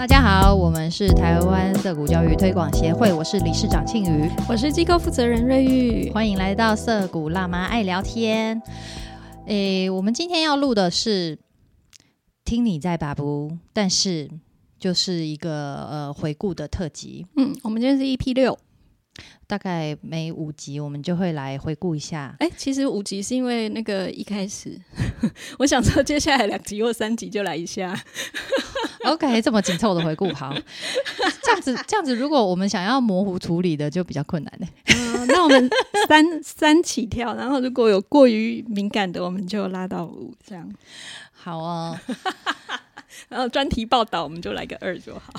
[0.00, 8.62] 大家好，我们是台湾色谷教育推广协会，我是理事长庆瑜，我是机构负责人瑞玉，欢迎来到色谷辣妈爱聊天。
[9.44, 11.38] 诶，我们今天要录的是
[12.46, 14.30] 听你在把不，但是
[14.78, 17.26] 就是一个呃回顾的特辑。
[17.36, 18.58] 嗯，我们今天是 EP 六，
[19.46, 22.34] 大概每五集我们就会来回顾一下。
[22.38, 24.80] 哎，其实五集是因为那个一开始，
[25.58, 27.98] 我想说接下来两集或三集就来一下。
[29.04, 30.54] OK，这么紧凑的回顾，好，
[31.42, 34.66] 这样子这样子，如果我们想要模糊处理的，就比较困难的。
[34.94, 35.70] 嗯，那我们
[36.06, 40.70] 三 三起跳，然后如果有过于敏感的，我们就拉到五这样。
[41.32, 41.98] 好哦，
[43.30, 45.32] 然后专题报道我们就来个二就好。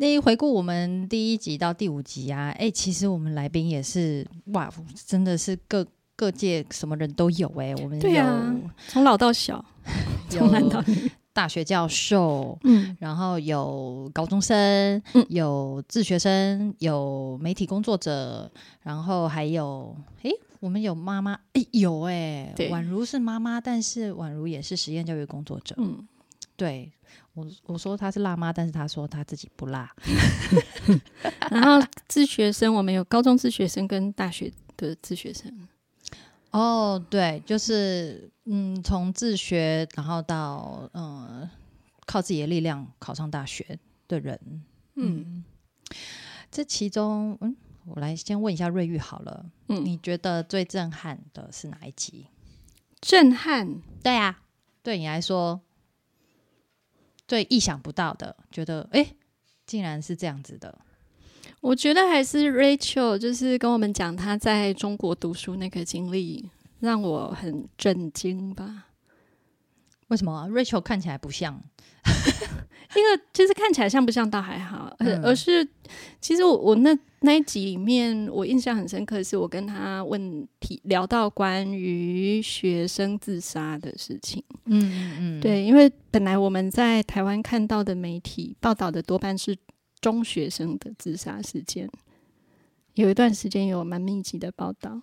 [0.00, 4.72] 那回顾我们第一集到第五集啊，哎、其实我们来宾也是哇，
[5.06, 9.62] 真的是各各界什么人都有哎、我们对啊有从老到小，
[10.30, 14.56] 从男到女，大学教授，嗯然后有高中生，
[15.12, 25.74] 嗯有自学生，有媒体工作者，然后还有诶，我们有妈妈，诶，有诶，宛如是妈妈，但是宛如也是实验教育工作者。
[25.76, 26.08] 嗯，
[26.56, 26.90] 对
[27.40, 29.92] 我我说她是辣妈，但是她说她自己不辣。
[31.50, 35.68] 然后自学生我们有高中自学生跟大学的自学生，
[36.50, 41.48] 哦，对，就是嗯，从自学然后到嗯，
[42.06, 44.38] 靠自己的力量考上大学的人，
[44.94, 45.44] 嗯
[46.50, 52.26] 这其中，嗯，我来先问一下瑞玉好了，嗯，你觉得最震撼的是哪一集？
[53.00, 53.80] 震撼。
[54.02, 54.42] 对啊，
[54.82, 55.60] 对你来说
[57.30, 59.06] 最意想不到的，觉得诶，
[59.64, 60.76] 竟然是这样子的。
[61.60, 68.86] 我觉得还是 Rachel，就是跟我们讲她在中国读书那个经历，让我很震惊吧。
[70.10, 71.60] 为什么啊 Rachel 看起来不像？
[72.96, 75.66] 因为其实看起来像不像倒还好，而嗯而是
[76.20, 84.42] 其实我我那那一集里面，我印象很深刻，是我跟他问题聊到关于学生自杀的事情。
[84.64, 89.56] 嗯嗯嗯，对，因为本来我们在台湾看到的媒体报道的多半是
[90.00, 91.88] 中学生的自杀事件，
[92.94, 95.00] 有一段时间有蛮密集的报道。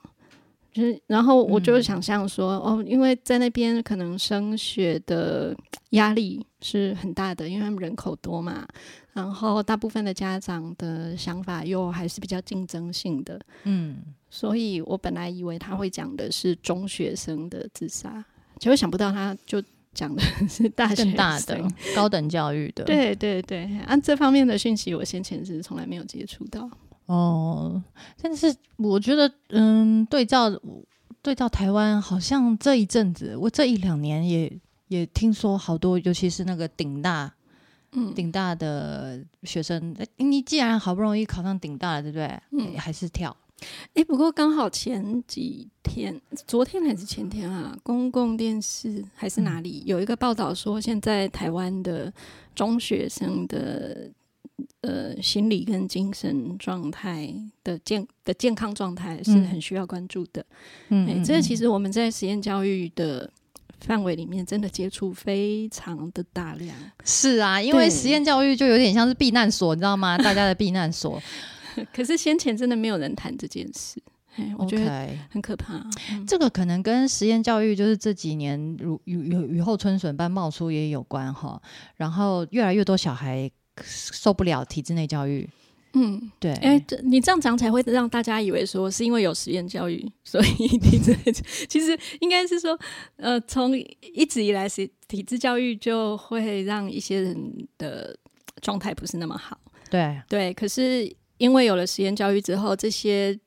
[0.77, 5.55] 就是，然后我就嗯想象说，哦，因为在那边可能升学的
[5.91, 8.67] 压力是很大的，因为他们人口多嘛，
[9.13, 13.97] 然后大部分的家长的想法又还是比较竞争性的，嗯，
[14.29, 18.23] 所以我本来以为他会讲的是中学生的自杀，
[18.59, 19.59] 结果想不到他就
[19.95, 21.59] 讲的是 大学更大的
[21.95, 22.83] 高等教育的。
[22.83, 26.69] 对对对，按、这方面的讯息，我先前是从来没有接触到。
[27.07, 27.81] 哦，
[28.21, 30.49] 但是我觉得，嗯，对照
[31.21, 34.51] 对照台湾，好像这一阵子，我这一两年也
[34.89, 37.33] 也听说好多，尤其是那个顶大
[37.93, 42.39] 嗯，顶大的学生，你既然好不容易考上顶大了，对不对？
[42.51, 43.35] 嗯还是跳。
[43.95, 52.13] 哎，不过刚好前几天，昨天还是前天啊，公共电视还是哪里、有一个报道说，现在台湾的
[52.53, 54.11] 中学生的
[54.81, 60.45] 呃心理跟精神状态的健的健康状态是嗯很需要关注的。
[60.89, 63.29] 嗯哎、这其实实我们在实验教育的
[63.81, 66.75] 范围里面，真的接触非常的大量。
[67.05, 70.17] 是啊，因为实验教育就有点像是避难所，你知道吗？
[70.17, 71.21] 大家的避难所。
[71.93, 74.01] 可是先前真的没有人谈这件事，
[74.35, 75.75] 哎，我觉得很可怕。
[76.11, 81.61] 嗯这个可能跟实验教育就是这几年如雨雨雨后春笋般冒出也有关哈。
[81.97, 83.49] 然后越来越多小孩
[83.83, 85.47] 受不了体制内教育，
[85.93, 91.31] 嗯，对，哎、这你这样讲才会让大家以为说是因为有实验教育，所以体制内
[91.67, 92.77] 其实应该是说，
[93.15, 98.17] 呃，从一直以来是体制教育就会让一些人的
[98.61, 99.59] 状态不是那么好。
[99.89, 103.39] 对，对，可是因为有了实验教育之后，这些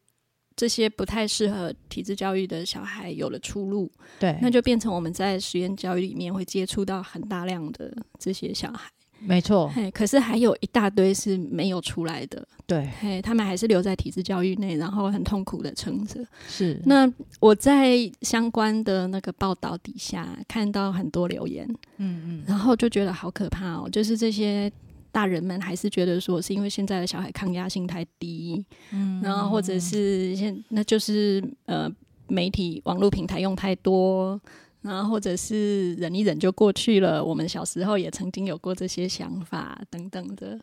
[0.57, 8.91] 这些不太适合体制教育的小孩有了出路，对，那就变成我们在实验教育里面会接触到很大量的这些小孩。
[9.21, 16.25] 没错，嘿，可是还有一大堆是没有出来的，对，嘿，他们还是留在体制教育内，然后很痛苦的撑着。
[16.49, 21.67] 是，那我在相关的那个报道底下看到很多留言，
[21.99, 24.71] 嗯嗯，然后就觉得好可怕哦，就是这些。
[25.13, 31.91] 大人们还是觉得说，是因为现在的小孩抗压性太低，嗯然后或者是现那就是呃
[32.29, 34.41] 媒体网络平台用太多，
[34.83, 37.25] 然后或者是忍一忍就过去了。
[37.25, 40.59] 我们小时候也曾经有过这些想法等等的，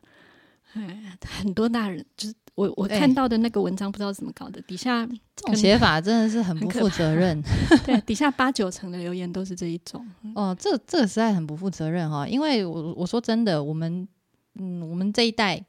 [0.74, 5.06] 哎，很多大人就是我我哎看到的那个文章不知道怎么搞的，底下
[5.36, 7.42] 这种写法真的是很不负责任
[7.86, 10.06] 对底下八九成的留言都是这一种。
[10.36, 10.56] 哦。
[10.60, 14.08] 这这个实在很不负责任哈、因为我我说真的，我们
[14.56, 15.64] 嗯，我们这一代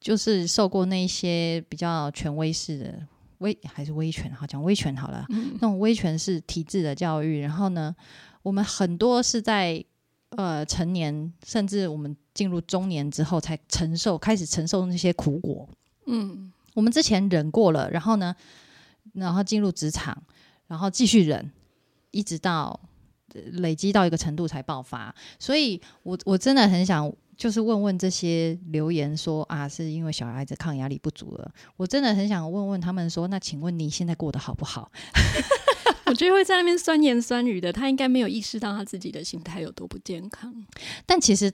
[0.00, 2.94] 就是受过那些比较权威式的
[3.38, 7.94] 威还是威权，好讲威权好了，嗯那种威权是体制的教育，然后呢，
[8.42, 9.84] 我们很多是在
[10.30, 15.68] 呃成年，甚至我们进入中年之后才承受，开始承受那些苦果。
[16.06, 18.34] 嗯我们之前忍过了，然后呢，
[19.14, 20.16] 然后进入职场，
[20.66, 21.50] 然后继续忍，
[22.10, 22.78] 一直到
[23.34, 25.14] 呃累积到一个程度才爆发。
[25.38, 27.12] 所以我我真的很想。
[27.38, 31.50] 就是问问这些留言说啊，是因为小孩子抗压力不足了。
[31.76, 34.90] 我真的很想问问他们说，那请问你现在过得好不好？
[36.06, 40.52] 我觉得会在那边酸言酸语的，他应该没有意识到他自己的心态有多不健康。
[41.06, 41.52] 但其实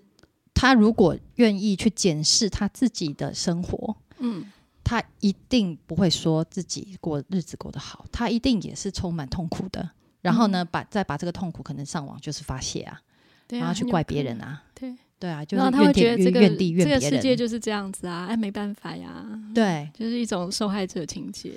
[0.54, 4.50] 他如果愿意去检视他自己的生活，嗯，
[4.82, 9.90] 他一定不会说自己过日子过得好，他一定也是充满痛苦的。
[10.22, 13.02] 然后呢，把再把这个痛苦可能上网就是发泄啊，
[13.48, 14.40] 啊，然后去怪别人。
[14.40, 19.24] 啊，对，对啊，就然后他会觉得这个这个世界，就是这样子啊，哎，没办法呀，
[19.54, 21.50] 对，就是一种受害者情节。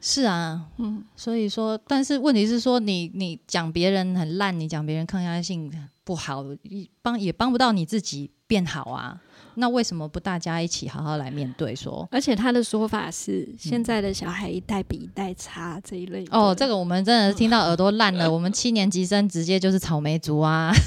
[0.00, 5.72] 是啊，嗯，所以说，但是问题是说你你讲别人很烂，你讲别人抗压性
[6.02, 9.22] 不好，一帮也帮不到你自己变好啊。
[9.54, 12.08] 那为什么不大家一起好好来面对说？
[12.10, 16.24] 而且他的说法是，现在的小孩一代比一代差这一类。
[16.30, 18.30] 哦，这个我们真的是听到耳朵烂了。
[18.30, 20.72] 我们七年级生直接就是草莓族啊！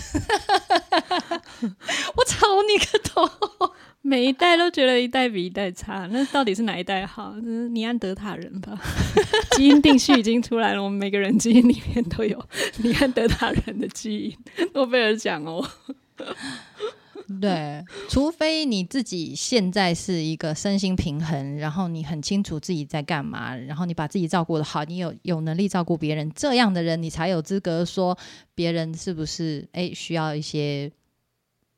[2.15, 3.29] 我操你个头！
[4.01, 7.33] 每一代都觉得一代比一代差，那到底是哪一代好？
[7.41, 8.79] 这是尼安德塔人吧？
[9.55, 12.39] 基因定序已经出来了，我们每个人基因里面都有
[12.77, 14.37] 尼安德塔人的基因，
[14.75, 15.67] 诺贝尔奖哦。
[17.41, 28.17] 对，除非你自己现在是一个身心平衡，然后你很清楚自己在干嘛，然后你把自己照顾的好，你有有能力照顾别人，这样的人你才有资格说
[28.53, 30.91] 别人是不是哎需要一些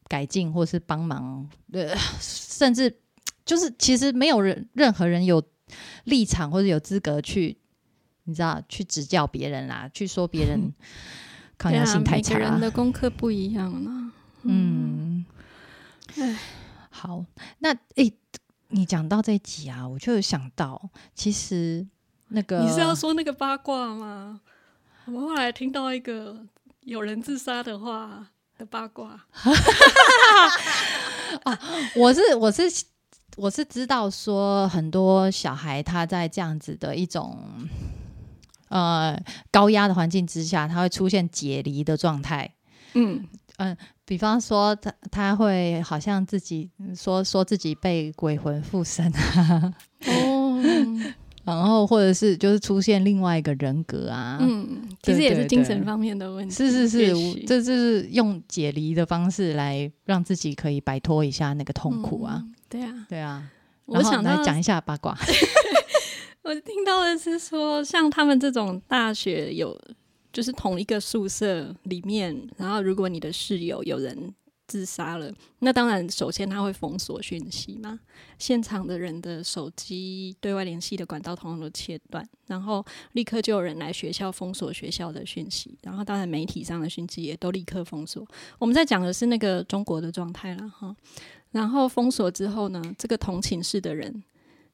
[0.08, 2.98] 改进或是帮忙，呃，甚至
[3.46, 5.42] 就是其实没有人任何人有
[6.04, 7.58] 立场或者有资格去，
[8.26, 10.74] 你知道去指教别人啦，去说别人
[11.58, 12.36] 抗压性太差。
[12.36, 14.04] 啊、每个人的功课不一样啊。
[14.50, 15.07] 嗯，唉
[16.90, 17.26] 好，
[17.60, 18.14] 那诶，
[18.70, 21.86] 你讲到这一集啊，我就有想到，其实
[22.30, 24.42] 那个你是要说那个八卦吗？
[25.06, 26.46] 我们后来听到一个
[26.82, 28.28] 有人自杀的话
[28.58, 29.26] 的八卦
[31.44, 31.60] 啊。
[31.96, 32.64] 我是我是
[33.38, 37.40] 我是知道说很多小孩他在这样子的一种
[38.70, 39.18] 呃
[39.52, 42.56] 高压的环境之下，他会出现解离的状态。
[42.94, 43.26] 嗯，
[44.08, 49.74] 比方说他他会好像自己说说自己被鬼魂附身啊
[50.08, 50.58] 哦，
[51.44, 56.56] 然后或者是就是出现另外一个人格啊，嗯，其对实也是精神方面的问题。
[56.56, 62.42] 是是是，这就是用解离的方式来让自己可以摆脱一下那个痛苦啊。
[62.42, 63.44] 嗯对啊，对啊，
[63.86, 65.18] 我想到来讲一下八卦。
[66.44, 69.78] 我听到的是说，像他们这种大学有，
[70.32, 74.34] 就是同一个宿舍里面，然后如果你的室友有人
[74.68, 78.00] 自杀了，那当然首先他会封锁讯息嘛，
[78.38, 88.28] 现场的人的手机对外联系的管道通通都切断，然后立刻就有人来学校封锁学校的讯息，然后当然媒体上的讯息也都立刻封锁。
[88.60, 90.96] 我们在讲的是那个中国的状态了哈，
[91.52, 94.24] 然后封锁之后呢，这个同寝室的人。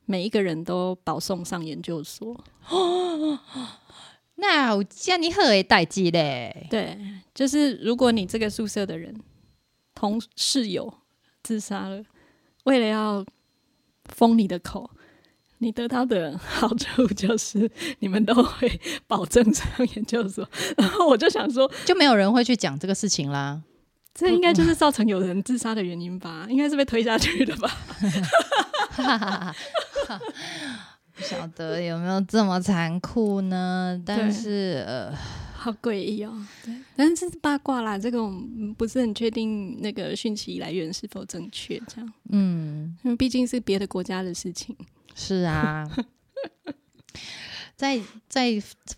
[0.06, 2.38] 每一个人都保送上研究所，
[4.36, 6.68] 那有这你好的代志嘞？
[6.70, 6.98] 对，
[7.34, 9.16] 就是如果你这个宿舍的人
[9.94, 10.94] 同室友
[11.44, 12.04] 自杀了，
[12.64, 13.26] 为了要
[14.06, 14.90] 封你的口，
[15.60, 20.50] 你得到的好处就是你们都会保证上研究所。
[20.78, 23.62] 然后我就想说，就没有人会去讲这个事情啦。
[24.14, 26.46] 这应该就是造成有人自杀的原因吧？
[26.50, 29.56] 应该是被推下去的吧？
[31.16, 34.02] 不晓得有没有这么残酷呢？
[34.06, 35.16] 但是呃，
[35.54, 36.34] 好诡异哦。
[36.66, 44.76] 对，但是这是八卦啦，这个我们不是很确定那个讯息来源是否正确，这样，嗯，因为毕竟是别的国家的事情。
[45.16, 45.90] 是啊。
[47.76, 48.52] 在在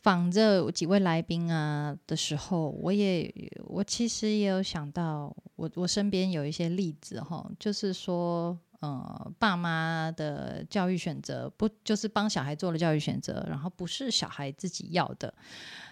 [0.03, 15.33] 访这几位来宾啊的时候，我也我其实也有想到我，我身边有一些例子哈，就是说，呃，爸妈的教育选择不就是帮小孩做了教育选择，然后不是小孩自己要的。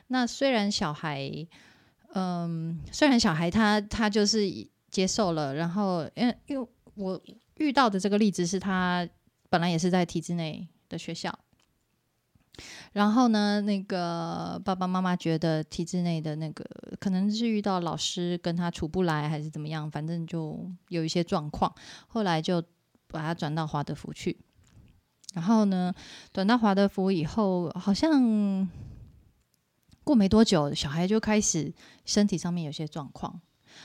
[0.07, 1.47] 那虽然小孩，
[2.13, 4.47] 嗯，虽然小孩他他就是
[4.91, 7.21] 接受了，然后因为因为我
[7.57, 9.07] 遇到的这个例子是他。
[9.49, 11.31] 本来也是在体制内的学校。
[12.93, 16.65] 然后呢，那个爸爸妈妈觉得体制内的那个
[16.99, 21.71] 可能是遇到老师跟他处不来，还是怎么样，反正就有一些状况。
[22.07, 22.63] 后来就
[23.13, 24.37] 把他转到华德福去。
[25.33, 25.93] 然后呢，
[26.33, 28.69] 转到华德福以后，好像
[30.03, 31.73] 过没多久，小孩就开始
[32.05, 33.39] 身体上面有些状况。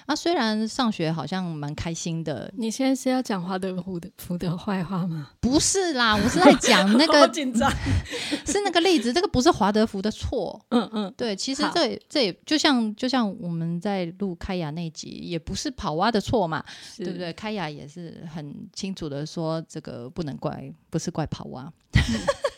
[0.06, 5.30] 啊，虽然上学好像蛮开心的，你现在是要讲华德福的福的坏话吗？
[5.40, 7.70] 不是啦，我是在讲那个 紧张，
[8.46, 10.60] 是那个例子，这个不是华德福的错。
[10.70, 16.64] 嗯嗯，对，其实这这也就像就像我们在录开雅那集，也不是跑蛙的错嘛，
[16.96, 17.32] 对不对？
[17.32, 21.72] 开雅也是很清楚的说，这个不能怪，不是怪跑蛙。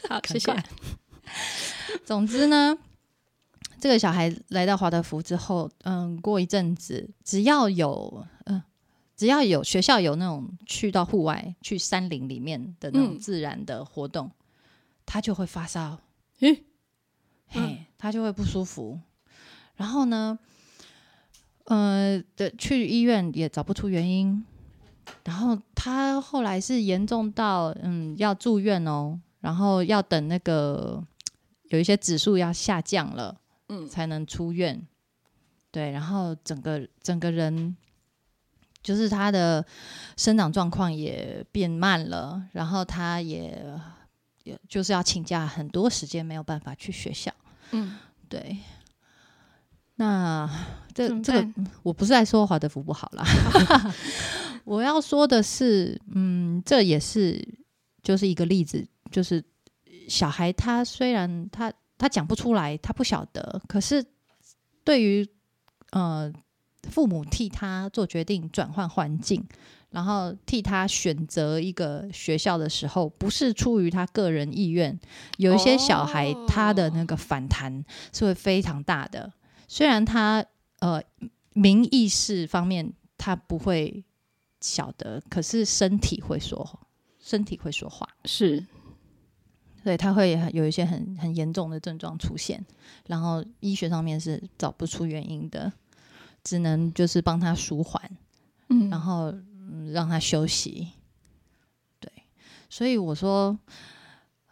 [0.09, 0.55] 好， 谢谢。
[2.05, 2.77] 总之呢。
[3.81, 8.63] 这个小孩来到华德福之后，嗯，过一阵子，只要有，嗯，
[9.17, 14.31] 只要有学校有那种去到户外、去山林里面的那种自然的活动，
[15.07, 15.99] 他就会发烧，
[16.39, 16.65] 嘿，
[17.49, 19.01] 嘿，他就会不舒服。
[19.77, 20.39] 然后呢，
[21.65, 24.45] 呃，的去医院也找不出原因。
[25.25, 31.03] 然后他后来是严重到，嗯，要住院哦，然后要等那个
[31.71, 33.40] 有一些指数要下降了。
[33.73, 34.85] 嗯，才能出院，
[35.71, 37.77] 对，然后整个整个人
[38.83, 39.65] 就是他的
[40.17, 43.65] 生长状况也变慢了，然后他也
[44.43, 47.33] 也就是要请假很多时间，没有办法去学校。
[47.71, 47.97] 嗯，
[48.29, 48.57] 对。
[49.95, 50.51] 那
[50.93, 51.49] 这这个
[51.85, 53.25] 我不是在说华德福不好啦，
[54.65, 57.41] 我要说的是，嗯，这也是
[58.03, 59.45] 就是一个例子，就是
[60.09, 61.73] 小孩他虽然他。
[62.01, 63.61] 他讲不出来，他不晓得。
[63.69, 64.03] 可是，
[64.83, 65.29] 对于
[65.91, 66.33] 呃
[66.89, 69.45] 父母替他做决定，转换环境，
[69.91, 74.99] 然后替他选择一个学校的时候，不是出于他个人意愿。
[75.37, 79.31] 有一些小孩，他的那个反弹是会非常大的。
[79.69, 80.43] 虽然他
[80.79, 81.03] 呃
[81.53, 84.03] 名意识方面他不会
[84.63, 86.81] 晓得，可是身体会说，
[87.19, 88.65] 身体会说话，是。
[89.83, 92.65] 对，他会有一些很很严重的症状出现，
[93.07, 95.73] 然后医学上面是找不出原因的，
[96.45, 98.03] 只能就是帮他舒缓，
[98.69, 99.35] 嗯，然后
[99.93, 100.89] 让他休息。
[101.99, 102.11] 对，
[102.69, 103.59] 所以我说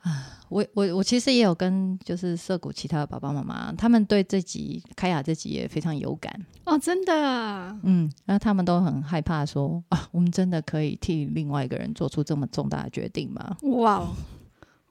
[0.01, 7.13] 啊，我我我其实也有跟就是涉谷其他的爸爸妈妈，他们对这集开雅这集也非常有感哦，真的，
[7.83, 13.57] 嗯，那他们都很害怕说啊，我们真的可以替另外一个人做出这么重大的决定吗？
[13.63, 14.09] 哇！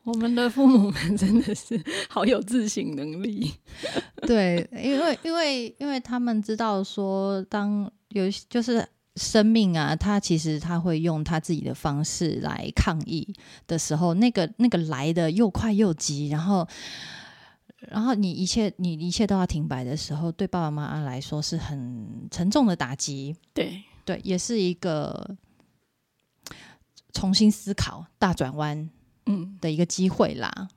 [0.07, 3.53] 我们的父母们真的是好有自省能力，
[4.25, 8.87] 对，因为因为因为他们知道说，当有就是
[9.17, 13.35] 生命啊，他其实他会用他自己的方式来抗议
[13.67, 16.65] 的时候，那个那个来的又快又急，然后
[17.79, 25.35] 然后你一切你一切都要停摆的时候，对爸爸妈妈来说是很沉重的打击，对对，也是一个
[27.11, 28.89] 重新思考大转弯。
[29.27, 29.57] 嗯。
[29.62, 30.67] 的一个机会啦，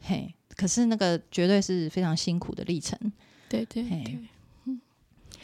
[0.00, 2.98] 嘿，可是那个绝对是非常辛苦的历程，
[3.48, 4.18] 对对对，
[4.66, 4.80] 嗯，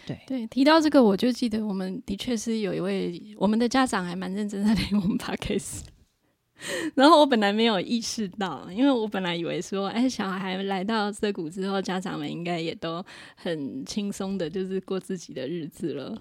[0.06, 0.20] 对。
[0.26, 5.90] 对，提到这个，我就记得我们的确是有一位我们的家长还蛮认真在听我们 p a c a s e
[6.96, 13.04] 然后我本来没有意识到，因为我本来以为说，哎，小孩来到涩谷之后，家长们应该也都
[13.36, 16.20] 很轻松的，就是过自己的日子了。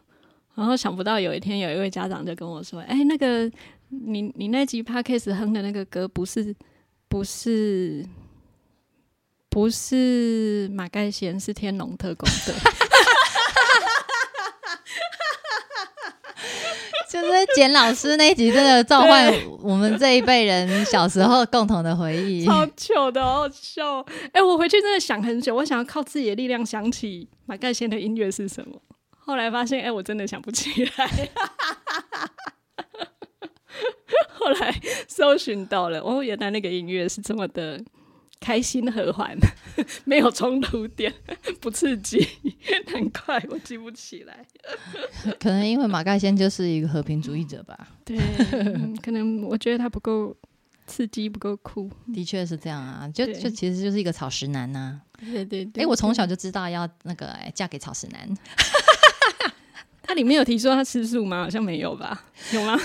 [0.53, 3.51] 然后想不到有一天有一位家长就跟我说，哎，那个。
[3.89, 6.55] 你你那集 podcast 哼的那个歌不是
[7.07, 8.05] 不是
[9.49, 12.53] 不是马盖先，是天龙特工队，
[17.09, 24.05] 就是简老师那集真的召唤我们这一辈人小时候共同的回忆，超糗的，好笑。
[24.33, 28.81] 哎，我回去真的想很久，我想要靠自己的力量想起马盖先的音乐是什么，
[29.17, 31.29] 后来发现，哎，我真的想不起来。
[34.33, 34.73] 后来
[35.07, 37.83] 搜寻到了，哦，原来那个音乐是这么的
[38.39, 39.35] 开心和缓，
[40.05, 41.13] 没有冲突点，
[41.59, 42.27] 不刺激，
[42.93, 44.45] 难怪我记不起来。
[45.39, 47.77] 可能因为马盖先就是一个和平主义者吧。
[48.05, 48.17] 对，
[49.01, 50.35] 可能我觉得他不够
[50.85, 51.89] 刺激，不够酷。
[52.13, 55.01] 的确是这样啊，就就其实就是一个草食男呐。
[55.19, 55.83] 对对对。
[55.83, 58.37] 哎，我从小就知道要那个嫁给草食男。
[60.03, 61.43] 他里面有提说他吃素吗？
[61.43, 62.23] 好像没有吧？
[62.53, 62.79] 有吗？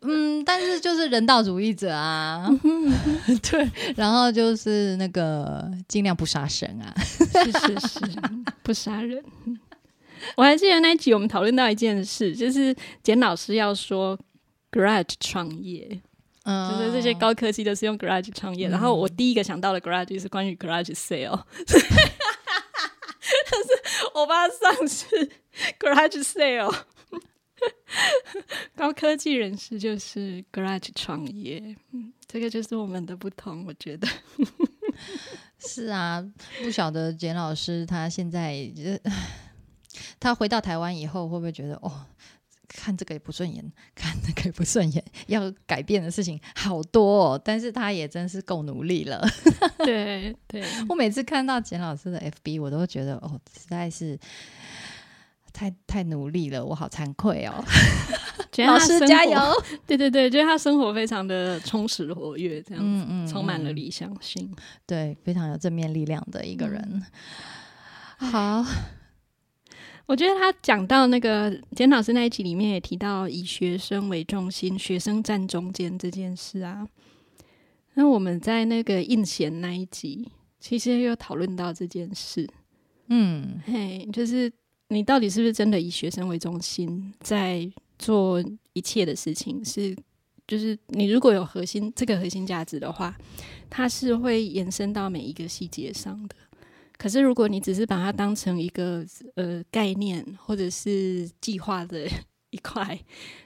[0.00, 2.48] 嗯，但是就是人道主义者啊，
[3.50, 8.00] 对，然后就是那个尽量不杀生啊，是是是，
[8.62, 9.22] 不杀人。
[10.36, 14.18] 我还记得那一集我们讨论到一件事，就是简老师要说
[14.70, 16.00] grad 创业。
[16.44, 18.68] 嗯就是这些高科技都是用 Garage 创业。
[18.68, 23.68] 然后我第一个想到的 Garage 是关于 Garage Sale， 但是
[24.12, 25.30] 我爸上次
[25.78, 26.74] Garage Sale，
[28.76, 31.76] 高科技人士就是 Garage 创业。
[31.92, 34.08] 嗯，这个就是我们的不同，我觉得。
[35.58, 36.24] 是啊，
[36.62, 38.70] 不晓得简老师他现在，
[39.04, 39.12] 呃
[40.18, 42.04] 他回到台湾以后会不会觉得哦，
[42.68, 43.64] 看这个也不顺眼，
[43.94, 47.40] 看那个也不顺眼，要改变的事情好多哦。
[47.42, 49.24] 但是他也真是够努力了。
[49.78, 54.18] 对对，我每次看到简老师的 FB，我都觉得哦，实在是
[55.52, 57.52] 太太努力了，我好惭愧哦。
[58.52, 59.40] 觉得老师加油！
[59.86, 64.54] 对对对，觉得他生活非常的充实活跃，这样子，嗯嗯充满了嗯理想性。
[64.86, 67.02] 对，非常有正面力量的一个人。
[68.18, 68.62] 好，
[70.04, 76.86] 我觉得他讲到那个简老师那一集里面也提到以学生为中心，学生站中间这件事啊。
[77.94, 80.30] 那我们在那个应贤那一集，
[80.60, 82.46] 其实也有讨论到这件事。
[83.08, 84.52] 嗯嘿，就是
[84.92, 87.66] 你到底是不是真的以学生为中心，在
[87.98, 88.44] 做
[88.74, 89.64] 一切的事情？
[89.64, 89.96] 是，
[90.46, 93.16] 就是你如果有核心这个核心价值的话，
[93.70, 96.36] 它是会延伸到每一个细节上的。
[96.98, 102.06] 可是如果你只是把它当成一个呃概念或者是计划的
[102.50, 102.96] 一块，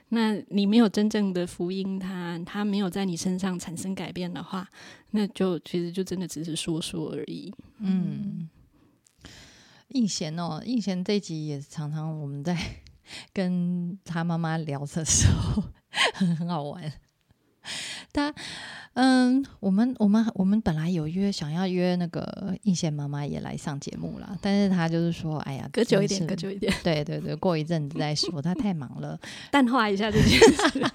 [0.09, 4.69] 那你没有真正的福音它，它没有在你身上产生改变的话，
[5.11, 7.51] 那就其实就真的只是说说而已。
[7.79, 8.47] 嗯，
[9.89, 12.57] 应贤哦，应贤这一集也常常我们在
[13.33, 15.63] 跟他妈妈聊的时候
[16.13, 16.91] 很很好玩。
[18.13, 18.33] 他
[18.93, 29.19] 嗯，我们我们我们本来有约想要约那个应贤妈妈也来上节目啦，但是他就是说，哎呀，隔久一点，隔久一点，对对对，过一阵子再说，他太忙了。
[29.51, 30.87] 淡化一下这件事。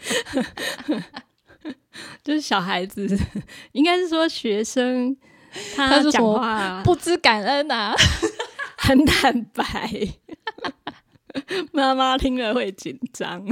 [2.25, 3.07] 就是小孩子，
[3.73, 5.17] 应该是说学生，
[5.77, 7.95] 他讲话不知感恩啊！
[8.83, 9.90] 很坦白，
[11.73, 13.47] 妈妈听了会紧张。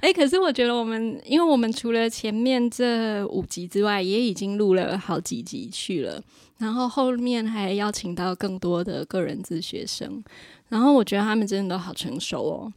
[0.00, 6.20] 哎、可是我觉得我们，因为我们除了前面这五集之外，也已经录了好几集去了，
[6.58, 10.22] 然后后面还邀请到更多的个人自学生，
[10.68, 12.72] 然后我觉得他们真的都好成熟哦。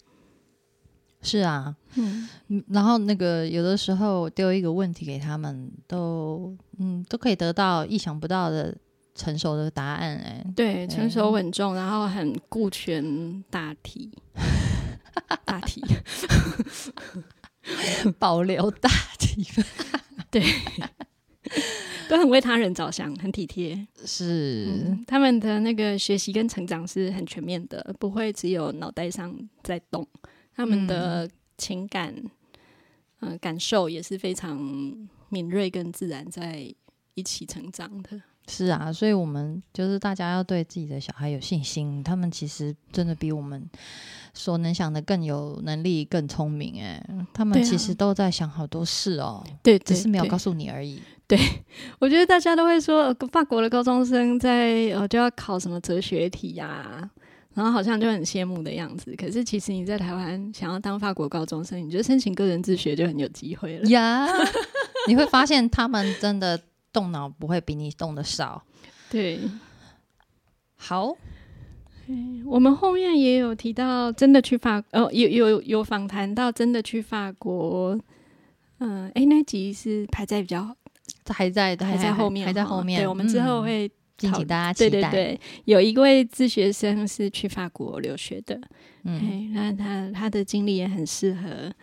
[1.23, 2.29] 是啊，嗯
[2.67, 8.77] 然后那个有的时候丢一个问题给他们，都嗯都可以得到意想不到的
[9.15, 14.11] 成熟的答案、哎，对，成熟稳重，然后很顾全大体，
[15.45, 15.81] 大体，
[18.19, 19.43] 保留大体
[20.29, 20.43] 对。
[22.07, 23.87] 都很为他人着想，很体贴。
[24.05, 30.07] 是、嗯，他们的那个学习跟成长是很全面的，不会只有脑袋上在动，
[30.55, 32.13] 他们的情感，
[33.21, 34.55] 嗯、感受也是非常
[35.29, 36.71] 敏锐跟自然在
[37.15, 38.21] 一起成长的。
[38.47, 43.67] 是啊，所以我们就是大家要对自己的小孩有信心，他们其实真的比我们
[44.33, 47.03] 所能想的更有能力、更聪明、哎，
[47.33, 51.01] 他们其实都在想好多事哦，对，只是没有告诉你而已。
[51.27, 51.39] 对
[51.97, 57.09] 我觉得大家都会说，呃法国的高中生在呃就要考什么哲学题呀、
[57.55, 59.15] 然后好像就很羡慕的样子。
[59.15, 63.89] 可是其实你在台湾想要当法国高中生，你就申请个人自学就很有机会了。
[63.89, 64.27] 呀，
[65.07, 66.61] 你会发现他们真的
[66.95, 68.63] 动脑不会比你动的少。
[69.11, 69.37] 对，
[70.77, 71.13] 好，
[72.45, 77.99] 我们后面也有提到，真的去法呃有有有访谈到真的去法国。
[78.79, 80.75] 嗯，哎，那集是排在比较
[81.27, 83.01] 还在还在后面，还在后面。
[83.01, 84.89] 对，我们之后嗯会敬请大家期待。
[84.89, 88.59] 对对对，有一位自学生是去法国留学的，
[89.03, 91.73] 嗯，哎，那他他的经历也很适合，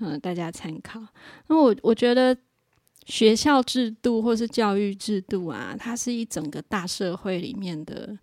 [0.00, 1.00] 嗯、大家参考。
[1.46, 2.36] 那我我觉得
[3.10, 8.16] 学校制度或是教育制度啊，它是一整个大社会里面的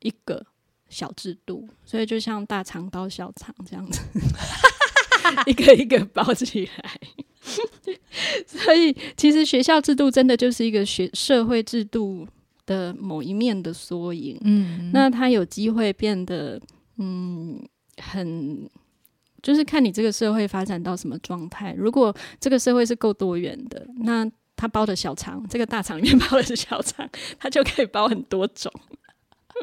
[0.00, 0.44] 一个
[0.88, 4.00] 小制度，所以就像大肠包小肠这样子，
[5.46, 7.00] 一个一个包起来。
[8.46, 12.26] 所以，其实学校制度真的就是一个学社会制度
[12.66, 14.38] 的某一面的缩影。
[14.42, 16.60] 嗯，那它有机会变得，
[16.98, 17.60] 嗯，
[17.96, 18.68] 很，
[19.42, 21.74] 就是看你这个社会发展到什么状态。
[21.76, 28.72] 如果这个社会是够多元的，那它包的小肠，这个大肠里面 包的是小肠，它就可以包很多种。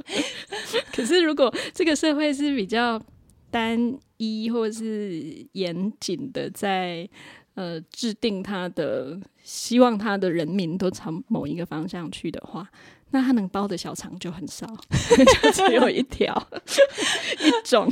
[0.94, 3.02] 可是如果这个社会是比较
[3.50, 7.08] 单一或是严谨的在，
[7.56, 12.70] 呃制定它的希望它的人民都朝某一个方向去的话，
[13.12, 14.68] 那他能包的小肠就很少，
[15.42, 16.48] 就只有一条。
[17.40, 17.92] 一种。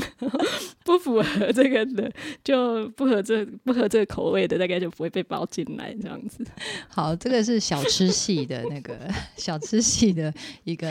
[0.83, 2.11] 不符合这个的，
[2.43, 6.45] 就不合这不合这个口味的，大概就不会被包进来这样子。
[6.87, 10.31] 好，这个是小吃系的那个 小吃系的
[10.63, 10.87] 一个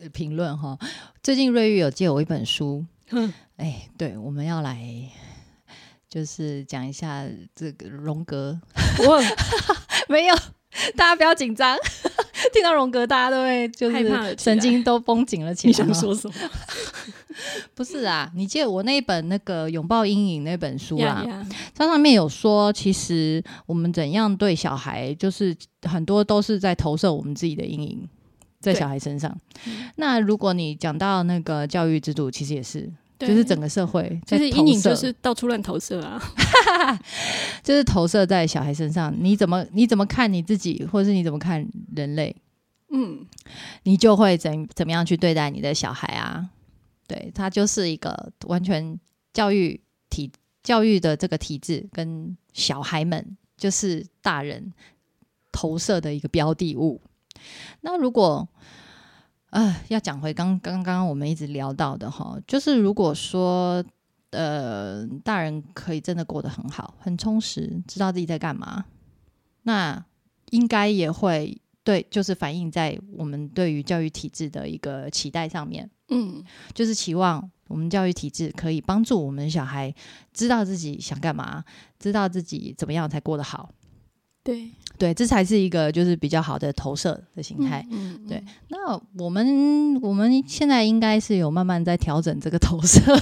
[0.00, 0.78] 呃评论哈。
[1.22, 4.78] 最近瑞玉有借我一本书，嗯，哎，对，我们要来
[6.08, 8.60] 就是讲一下这个荣格，
[9.06, 9.22] 我。
[10.08, 10.34] 没有，
[10.96, 11.78] 大家不要紧张，
[12.52, 15.76] 听到荣格大家都会就是神经都绷紧了起你来。
[15.78, 16.34] 想说什么？
[17.74, 18.30] 不是啊？
[18.34, 21.24] 你借我那一本那个拥抱阴影那本书啊，
[21.74, 28.08] 它上面有说，其实我们怎样对小孩，就是很多都是在投射我们自己的阴影
[28.60, 29.34] 在小孩身上
[29.66, 29.88] 嗯。
[29.96, 32.92] 那如果你讲到那个教育制度，其实也是，对
[33.26, 36.22] 就是整个社会就是，阴影就是到处乱投射啊。
[37.62, 39.14] 就是投射在小孩身上。
[39.18, 42.34] 你怎么你怎么看你自己，或者是你怎么看人类，
[42.90, 43.26] 嗯，
[43.84, 46.50] 你就会怎怎么样去对待你的小孩啊？
[47.06, 48.98] 对，他就是一个完全
[49.32, 50.30] 教育体
[50.62, 54.72] 教育的这个体制，跟小孩们就是大人
[55.50, 57.00] 投射的一个标的物。
[57.80, 58.48] 那如果
[59.52, 63.84] 呃要讲回刚刚刚我们一直聊到的哈，就是如果说
[64.30, 68.84] 呃大人可以真的过得很好，很充实，知道自己在干嘛，
[69.62, 70.04] 那
[70.50, 79.94] 应该也会对，就是反映在我们对于教育体制的一个期待上面，嗯，就是期望我们教育体制可以帮助我们小孩
[80.32, 81.64] 知道自己想干嘛，
[81.98, 83.70] 知道自己怎么样才过得好。
[84.44, 87.84] 对，对，这才是一个就是比较好的投射的形态。
[87.90, 93.20] 嗯，嗯对，那我们我们现在应该是有慢慢在调整这个投射了。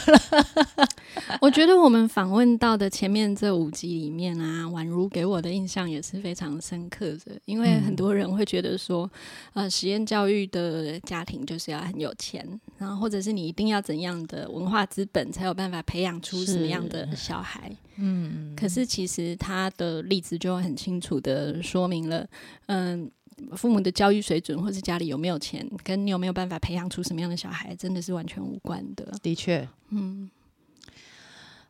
[1.41, 9.11] 我觉得我们访问到的前面这五集里面啊，宛如给我的印象也是非常深刻的，因为嗯很多人会觉得说，
[9.55, 12.47] 呃，实验教育的家庭就是要很有钱，
[12.79, 17.71] 然后或者是你一定要怎样的文化资本才有办法培养出什么样的小孩。
[18.01, 22.27] 嗯，可是其实他的例子就很清楚的说明了，
[22.67, 23.11] 嗯。
[23.57, 29.11] 父母的教育水准，或是家里有没有钱，跟你有没有办法培养出什么样的小孩，真的是完全无关的。
[29.23, 30.31] 的确，嗯，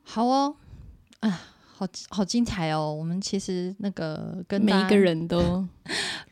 [0.02, 0.56] 好哦，
[1.20, 1.30] 啊，
[1.76, 2.92] 好好精彩哦！
[2.92, 5.64] 我们其实那个跟每一个人都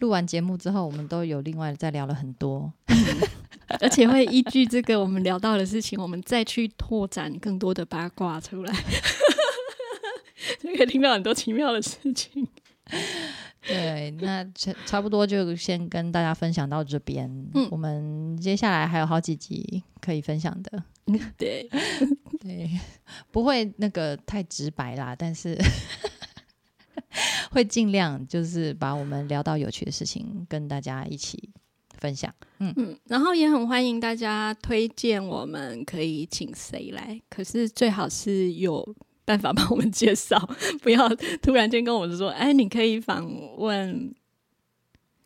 [0.00, 2.72] 录完节目之后，我们都有另外再聊了很多。
[3.80, 8.80] 而且会依据这个我们聊到的事情，我们再去拓展更多的八卦出来，就
[10.76, 12.46] 可以听到很多奇妙的事情。
[13.66, 17.28] 对，那差差不多就先跟大家分享到这边。
[17.54, 20.82] 嗯我们接下来还有好几集可以分享的。
[21.36, 21.68] 对，
[22.40, 22.70] 对，
[23.30, 25.58] 不会那个太直白啦，但是
[27.50, 31.50] 会尽量就是把我们聊到有趣的事情跟大家一起
[31.98, 32.32] 分享。
[32.60, 38.94] 嗯，然后也很欢迎大家推荐我们可以请谁来，可是最好是有
[39.28, 40.38] 办法帮我们介绍，
[40.80, 41.06] 不要
[41.42, 44.14] 突然间跟我们说，哎，你可以访问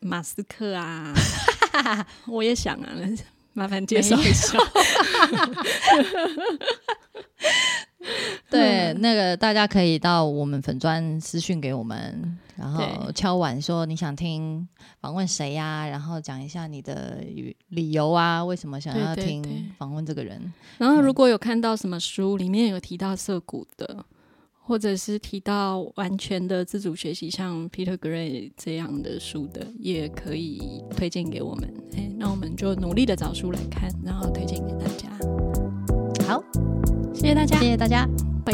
[0.01, 1.15] 马斯克啊，
[2.27, 2.89] 我也想啊，
[3.55, 4.59] 麻烦介绍一下。
[8.53, 14.67] 对，那个大家可以到我们粉砖私讯给我们，然后敲碗说你想听
[15.01, 17.19] 访问谁呀、然后讲一下你的
[17.69, 20.53] 理由啊，为什么想要听访问这个人。
[20.79, 24.05] 然后，如果有看到什么书里面有提到涩谷的，
[24.65, 31.75] 或者是提到完全的自主学习，像 Peter Gray 这样的书的，也可以推荐给我们。
[31.97, 35.09] 哎，那我们就努力的找书来看，然后推荐给大家。
[36.27, 36.43] 好，
[37.15, 38.09] 谢谢大家，谢谢大家，
[38.45, 38.53] 拜。